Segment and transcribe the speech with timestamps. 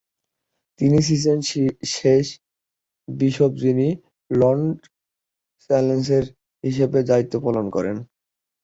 [0.79, 1.37] তিনি ছিলেন
[1.93, 2.25] শেষ
[3.07, 3.87] বিশপ যিনি
[4.31, 4.77] লর্ড
[5.63, 6.25] চ্যান্সেলর
[6.63, 7.97] হিসেবে দায়িত্ব পালন করেন।